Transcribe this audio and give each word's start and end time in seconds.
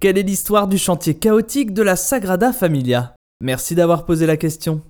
Quelle 0.00 0.16
est 0.16 0.22
l'histoire 0.22 0.66
du 0.66 0.78
chantier 0.78 1.14
chaotique 1.14 1.74
de 1.74 1.82
la 1.82 1.94
Sagrada 1.94 2.54
Familia? 2.54 3.14
Merci 3.42 3.74
d'avoir 3.74 4.06
posé 4.06 4.24
la 4.24 4.38
question. 4.38 4.80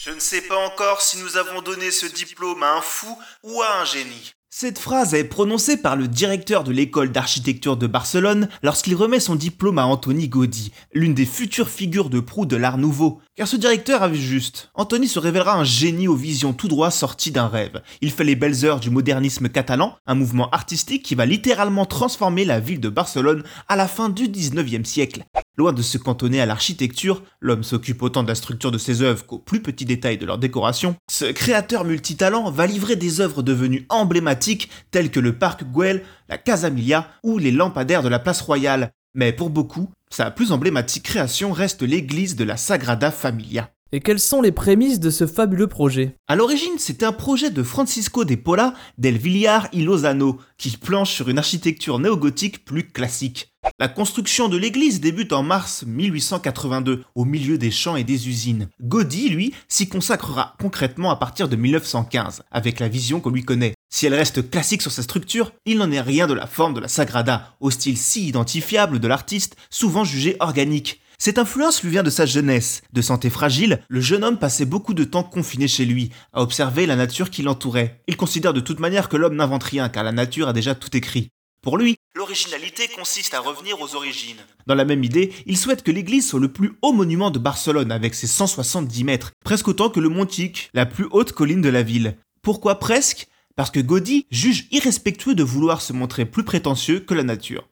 Je 0.00 0.10
ne 0.10 0.18
sais 0.18 0.40
pas 0.40 0.56
encore 0.56 1.02
si 1.02 1.18
nous 1.18 1.36
avons 1.36 1.60
donné 1.60 1.90
ce 1.90 2.06
diplôme 2.06 2.62
à 2.62 2.78
un 2.78 2.80
fou 2.80 3.14
ou 3.42 3.60
à 3.60 3.82
un 3.82 3.84
génie. 3.84 4.32
Cette 4.54 4.78
phrase 4.78 5.14
est 5.14 5.24
prononcée 5.24 5.78
par 5.78 5.96
le 5.96 6.06
directeur 6.06 6.62
de 6.62 6.72
l'école 6.72 7.10
d'architecture 7.10 7.78
de 7.78 7.86
Barcelone 7.86 8.50
lorsqu'il 8.62 8.94
remet 8.94 9.18
son 9.18 9.34
diplôme 9.34 9.78
à 9.78 9.86
Anthony 9.86 10.28
Gaudi, 10.28 10.72
l'une 10.92 11.14
des 11.14 11.24
futures 11.24 11.70
figures 11.70 12.10
de 12.10 12.20
proue 12.20 12.44
de 12.44 12.56
l'art 12.56 12.76
nouveau. 12.76 13.22
Car 13.34 13.48
ce 13.48 13.56
directeur 13.56 14.02
a 14.02 14.08
vu 14.08 14.20
juste. 14.20 14.70
Anthony 14.74 15.08
se 15.08 15.18
révélera 15.18 15.54
un 15.54 15.64
génie 15.64 16.06
aux 16.06 16.14
visions 16.14 16.52
tout 16.52 16.68
droit 16.68 16.90
sorties 16.90 17.30
d'un 17.30 17.48
rêve. 17.48 17.80
Il 18.02 18.10
fait 18.10 18.24
les 18.24 18.36
belles 18.36 18.66
heures 18.66 18.78
du 18.78 18.90
modernisme 18.90 19.48
catalan, 19.48 19.96
un 20.06 20.14
mouvement 20.14 20.50
artistique 20.50 21.02
qui 21.02 21.14
va 21.14 21.24
littéralement 21.24 21.86
transformer 21.86 22.44
la 22.44 22.60
ville 22.60 22.78
de 22.78 22.90
Barcelone 22.90 23.44
à 23.68 23.76
la 23.76 23.88
fin 23.88 24.10
du 24.10 24.28
19e 24.28 24.84
siècle. 24.84 25.24
Loin 25.58 25.74
de 25.74 25.82
se 25.82 25.98
cantonner 25.98 26.40
à 26.40 26.46
l'architecture, 26.46 27.22
l'homme 27.40 27.62
s'occupe 27.62 28.02
autant 28.02 28.22
de 28.22 28.28
la 28.28 28.34
structure 28.34 28.70
de 28.70 28.78
ses 28.78 29.02
œuvres 29.02 29.26
qu'aux 29.26 29.38
plus 29.38 29.60
petits 29.60 29.84
détails 29.84 30.16
de 30.16 30.24
leur 30.24 30.38
décoration. 30.38 30.96
Ce 31.10 31.26
créateur 31.26 31.84
multitalent 31.84 32.50
va 32.50 32.66
livrer 32.66 32.96
des 32.96 33.20
œuvres 33.20 33.42
devenues 33.42 33.84
emblématiques 33.90 34.70
telles 34.90 35.10
que 35.10 35.20
le 35.20 35.36
parc 35.36 35.64
Güell, 35.64 36.04
la 36.30 36.38
Casa 36.38 36.70
Milia 36.70 37.08
ou 37.22 37.36
les 37.36 37.50
lampadaires 37.50 38.02
de 38.02 38.08
la 38.08 38.18
place 38.18 38.40
royale. 38.40 38.92
Mais 39.14 39.34
pour 39.34 39.50
beaucoup, 39.50 39.90
sa 40.08 40.30
plus 40.30 40.52
emblématique 40.52 41.04
création 41.04 41.52
reste 41.52 41.82
l'église 41.82 42.34
de 42.34 42.44
la 42.44 42.56
Sagrada 42.56 43.10
Familia. 43.10 43.70
Et 43.94 44.00
quelles 44.00 44.20
sont 44.20 44.40
les 44.40 44.52
prémices 44.52 45.00
de 45.00 45.10
ce 45.10 45.26
fabuleux 45.26 45.66
projet? 45.66 46.16
À 46.26 46.34
l'origine, 46.34 46.78
c'était 46.78 47.04
un 47.04 47.12
projet 47.12 47.50
de 47.50 47.62
Francisco 47.62 48.24
de 48.24 48.36
Pola 48.36 48.72
del 48.96 49.18
Villar 49.18 49.68
y 49.74 49.82
Lozano, 49.82 50.38
qui 50.56 50.70
planche 50.78 51.12
sur 51.12 51.28
une 51.28 51.36
architecture 51.36 51.98
néogothique 51.98 52.64
plus 52.64 52.88
classique. 52.88 53.52
La 53.78 53.88
construction 53.88 54.48
de 54.48 54.56
l'église 54.56 55.02
débute 55.02 55.34
en 55.34 55.42
mars 55.42 55.84
1882, 55.86 57.04
au 57.14 57.26
milieu 57.26 57.58
des 57.58 57.70
champs 57.70 57.96
et 57.96 58.02
des 58.02 58.30
usines. 58.30 58.70
Gaudi, 58.80 59.28
lui, 59.28 59.54
s'y 59.68 59.90
consacrera 59.90 60.54
concrètement 60.58 61.10
à 61.10 61.16
partir 61.16 61.50
de 61.50 61.56
1915, 61.56 62.44
avec 62.50 62.80
la 62.80 62.88
vision 62.88 63.20
qu'on 63.20 63.28
lui 63.28 63.44
connaît. 63.44 63.74
Si 63.92 64.06
elle 64.06 64.14
reste 64.14 64.48
classique 64.48 64.80
sur 64.80 64.90
sa 64.90 65.02
structure, 65.02 65.52
il 65.66 65.76
n'en 65.76 65.92
est 65.92 66.00
rien 66.00 66.26
de 66.26 66.32
la 66.32 66.46
forme 66.46 66.72
de 66.72 66.80
la 66.80 66.88
Sagrada, 66.88 67.54
au 67.60 67.70
style 67.70 67.98
si 67.98 68.26
identifiable 68.26 69.00
de 69.00 69.08
l'artiste, 69.08 69.54
souvent 69.68 70.02
jugé 70.02 70.36
organique. 70.40 71.01
Cette 71.24 71.38
influence 71.38 71.84
lui 71.84 71.90
vient 71.92 72.02
de 72.02 72.10
sa 72.10 72.26
jeunesse. 72.26 72.82
De 72.92 73.00
santé 73.00 73.30
fragile, 73.30 73.84
le 73.88 74.00
jeune 74.00 74.24
homme 74.24 74.40
passait 74.40 74.64
beaucoup 74.64 74.92
de 74.92 75.04
temps 75.04 75.22
confiné 75.22 75.68
chez 75.68 75.84
lui, 75.84 76.10
à 76.32 76.42
observer 76.42 76.84
la 76.84 76.96
nature 76.96 77.30
qui 77.30 77.42
l'entourait. 77.42 78.02
Il 78.08 78.16
considère 78.16 78.52
de 78.52 78.58
toute 78.58 78.80
manière 78.80 79.08
que 79.08 79.16
l'homme 79.16 79.36
n'invente 79.36 79.62
rien, 79.62 79.88
car 79.88 80.02
la 80.02 80.10
nature 80.10 80.48
a 80.48 80.52
déjà 80.52 80.74
tout 80.74 80.96
écrit. 80.96 81.28
Pour 81.62 81.78
lui, 81.78 81.94
l'originalité 82.16 82.88
consiste 82.88 83.34
à 83.34 83.38
revenir 83.38 83.80
aux 83.80 83.94
origines. 83.94 84.40
Dans 84.66 84.74
la 84.74 84.84
même 84.84 85.04
idée, 85.04 85.32
il 85.46 85.56
souhaite 85.56 85.84
que 85.84 85.92
l'église 85.92 86.26
soit 86.26 86.40
le 86.40 86.50
plus 86.50 86.72
haut 86.82 86.92
monument 86.92 87.30
de 87.30 87.38
Barcelone 87.38 87.92
avec 87.92 88.16
ses 88.16 88.26
170 88.26 89.04
mètres, 89.04 89.30
presque 89.44 89.68
autant 89.68 89.90
que 89.90 90.00
le 90.00 90.08
Montic, 90.08 90.70
la 90.74 90.86
plus 90.86 91.06
haute 91.12 91.30
colline 91.30 91.62
de 91.62 91.68
la 91.68 91.84
ville. 91.84 92.16
Pourquoi 92.42 92.80
presque? 92.80 93.28
Parce 93.54 93.70
que 93.70 93.78
Gaudi 93.78 94.26
juge 94.32 94.66
irrespectueux 94.72 95.36
de 95.36 95.44
vouloir 95.44 95.82
se 95.82 95.92
montrer 95.92 96.24
plus 96.24 96.42
prétentieux 96.42 96.98
que 96.98 97.14
la 97.14 97.22
nature. 97.22 97.68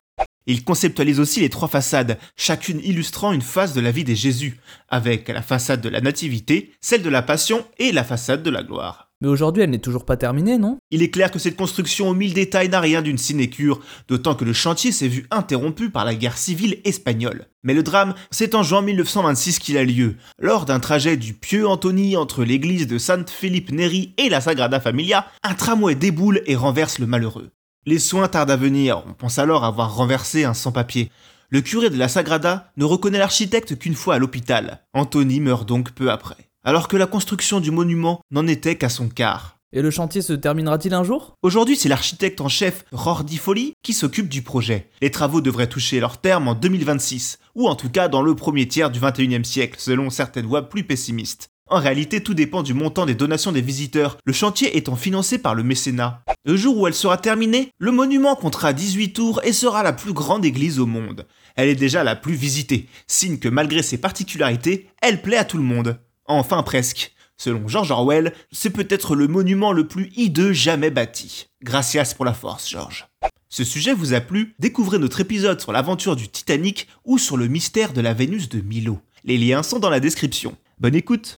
Il 0.47 0.65
conceptualise 0.65 1.21
aussi 1.21 1.41
les 1.41 1.51
trois 1.51 1.69
façades, 1.69 2.19
chacune 2.37 2.81
illustrant 2.83 3.33
une 3.33 3.43
phase 3.43 3.75
de 3.75 3.81
la 3.81 3.91
vie 3.91 4.05
des 4.05 4.17
Jésus, 4.17 4.59
avec 4.89 5.29
la 5.29 5.43
façade 5.43 5.81
de 5.81 5.89
la 5.89 6.01
Nativité, 6.01 6.73
celle 6.81 7.03
de 7.03 7.11
la 7.11 7.23
Passion 7.23 7.65
et 7.79 7.93
la 7.93 8.05
façade 8.05 8.43
de 8.43 8.51
la 8.51 8.63
gloire. 8.63 9.11
Mais 9.23 9.29
aujourd'hui, 9.29 9.63
elle 9.63 9.71
n'est 9.71 9.79
toujours 9.79 10.07
pas 10.07 10.17
terminée, 10.17 10.57
non? 10.57 10.79
Il 10.91 11.03
est 11.03 11.11
clair 11.11 11.31
que 11.31 11.39
cette 11.39 11.57
construction 11.57 12.09
aux 12.09 12.15
mille 12.15 12.33
détails 12.33 12.71
n'a 12.71 12.81
rien 12.81 13.03
d'une 13.03 13.19
sinécure, 13.19 13.81
d'autant 14.09 14.35
que 14.35 14.47
le 14.47 14.55
chantier 14.55 14.93
s'est 14.93 15.09
vu 15.09 15.27
interrompu 15.31 15.91
par 15.91 16.07
la 16.07 16.15
guerre 16.15 16.39
civile 16.39 16.79
espagnole. 16.85 17.47
Mais 17.63 17.75
le 17.75 17.83
drame, 17.83 18.15
c'est 18.31 18.55
en 18.55 18.63
juin 18.63 18.81
1926 18.81 19.59
qu'il 19.59 19.77
a 19.77 19.85
lieu, 19.85 20.17
lors 20.39 20.65
d'un 20.65 20.81
trajet 20.81 21.19
du 21.19 21.35
pieux 21.35 21.69
Anthony 21.69 22.17
entre 22.17 22.45
l'église 22.45 22.87
de 22.87 22.97
Saint 22.97 23.27
Philippe 23.27 23.73
Neri 23.73 24.15
et 24.17 24.31
la 24.31 24.41
Sagrada 24.41 24.81
Familia, 24.81 25.27
un 25.43 25.53
tramway 25.53 25.95
déboule 25.95 26.41
et 26.47 26.57
renverse 26.57 26.99
le 26.99 27.07
malheureux. 27.07 27.51
Les 27.87 27.99
soins 27.99 28.29
tardent 28.29 28.51
à 28.51 28.57
venir, 28.57 29.03
on 29.09 29.15
pense 29.15 29.39
alors 29.39 29.65
avoir 29.65 29.95
renversé 29.95 30.45
un 30.45 30.55
sans-papier. 30.55 31.11
Le 31.49 31.61
curé 31.61 31.91
de 31.91 31.97
la 31.97 32.09
Sagrada 32.09 32.71
ne 32.77 32.85
reconnaît 32.85 33.19
l'architecte 33.19 33.79
qu'une 33.79 33.95
fois 33.95 34.15
à 34.15 34.19
l'hôpital. 34.19 34.85
Anthony 34.93 35.41
meurt 35.41 35.67
donc 35.67 35.93
peu 35.93 36.11
après 36.11 36.51
alors 36.65 36.89
que 36.89 36.97
la 36.97 37.07
construction 37.07 37.61
du 37.61 37.71
monument 37.71 38.21
n'en 38.31 38.47
était 38.47 38.77
qu'à 38.77 38.89
son 38.89 39.09
quart. 39.09 39.57
Et 39.73 39.83
le 39.83 39.91
chantier 39.93 40.21
se 40.21 40.33
terminera-t-il 40.33 40.93
un 40.95 41.05
jour? 41.05 41.35
Aujourd'hui, 41.43 41.77
c'est 41.77 41.89
l'architecte 41.89 42.41
en 42.41 42.49
chef 42.49 42.85
Rordi 42.91 43.37
Folli 43.37 43.75
qui 43.85 43.93
s'occupe 43.93 44.29
du 44.29 44.43
projet. 44.43 44.91
Les 45.01 45.13
travaux 45.13 45.41
devraient 45.41 45.69
toucher 45.69 46.01
leur 46.01 46.19
terme 46.19 46.49
en 46.49 46.55
2026, 46.55 47.39
ou 47.55 47.69
en 47.69 47.77
tout 47.77 47.89
cas 47.89 48.09
dans 48.09 48.23
le 48.23 48.35
premier 48.35 48.67
tiers 48.67 48.91
du 48.91 48.99
21e 48.99 49.45
siècle, 49.45 49.77
selon 49.79 50.11
certaines 50.11 50.47
voix 50.47 50.69
plus 50.69 50.83
pessimistes. 50.83 51.50
En 51.71 51.79
réalité, 51.79 52.21
tout 52.21 52.35
dépend 52.35 52.65
du 52.65 52.75
montant 52.75 53.07
des 53.07 53.15
donations 53.15 53.53
des 53.53 53.61
visiteurs, 53.61 54.19
le 54.25 54.33
chantier 54.33 54.77
étant 54.77 54.97
financé 54.97 55.39
par 55.39 55.55
le 55.55 55.63
mécénat. 55.63 56.25
Le 56.45 56.57
jour 56.57 56.77
où 56.77 56.89
elle 56.89 56.95
sera 56.95 57.17
terminée, 57.17 57.71
le 57.79 57.93
monument 57.93 58.35
comptera 58.35 58.73
18 58.73 59.13
tours 59.13 59.41
et 59.45 59.53
sera 59.53 59.85
la 59.85 59.93
plus 59.93 60.13
grande 60.13 60.45
église 60.45 60.81
au 60.81 60.87
monde. 60.87 61.29
Elle 61.55 61.69
est 61.69 61.77
déjà 61.77 62.03
la 62.03 62.17
plus 62.17 62.35
visitée, 62.35 62.89
signe 63.07 63.39
que 63.39 63.49
malgré 63.49 63.85
ses 63.85 63.99
particularités, 63.99 64.89
elle 65.01 65.23
plaît 65.23 65.37
à 65.37 65.45
tout 65.45 65.59
le 65.59 65.63
monde. 65.63 66.01
Enfin 66.27 66.65
presque. 66.65 67.15
Selon 67.37 67.69
George 67.69 67.93
Orwell, 67.93 68.35
c'est 68.51 68.71
peut-être 68.71 69.15
le 69.15 69.29
monument 69.29 69.73
le 69.73 69.87
plus 69.87 70.11
hideux 70.17 70.53
jamais 70.53 70.91
bâti. 70.91 71.47
Gracias 71.63 72.15
pour 72.17 72.25
la 72.25 72.35
force, 72.35 72.69
George. 72.69 73.07
Ce 73.49 73.63
sujet 73.63 73.95
vous 73.95 74.13
a 74.13 74.21
plu? 74.21 74.55
Découvrez 74.59 74.99
notre 74.99 75.21
épisode 75.21 75.61
sur 75.61 75.73
l'aventure 75.73 76.17
du 76.17 76.29
Titanic 76.29 76.89
ou 77.05 77.17
sur 77.17 77.37
le 77.37 77.47
mystère 77.47 77.93
de 77.93 78.01
la 78.01 78.13
Vénus 78.13 78.49
de 78.49 78.61
Milo. 78.61 78.99
Les 79.25 79.39
liens 79.39 79.63
sont 79.63 79.79
dans 79.79 79.91
la 79.91 80.01
description. 80.01 80.57
Bonne 80.79 80.95
écoute 80.95 81.40